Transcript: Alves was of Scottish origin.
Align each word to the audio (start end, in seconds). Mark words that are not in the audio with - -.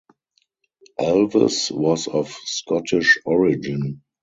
Alves 0.99 1.69
was 1.69 2.07
of 2.07 2.31
Scottish 2.45 3.19
origin. 3.23 4.01